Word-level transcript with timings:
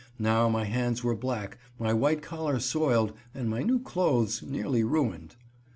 Now 0.17 0.49
my 0.49 0.63
hands 0.63 1.03
were 1.03 1.13
black, 1.13 1.59
my 1.77 1.93
white 1.93 2.23
collar 2.23 2.57
soiled, 2.59 3.13
and 3.35 3.47
my 3.51 3.61
new 3.61 3.77
clothes 3.77 4.41
nearly 4.41 4.83
ruined. 4.83 5.35